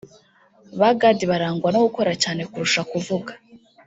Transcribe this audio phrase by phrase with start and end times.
[0.79, 3.31] Ba Gad barangwa nogukora cyane kurusha kuvuga